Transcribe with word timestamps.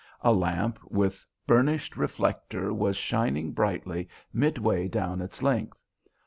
A 0.21 0.33
lamp 0.33 0.79
with 0.89 1.23
burnished 1.45 1.95
reflector 1.95 2.73
was 2.73 2.97
burning 3.11 3.51
brightly 3.51 4.09
midway 4.33 4.87
down 4.87 5.21
its 5.21 5.43
length. 5.43 5.85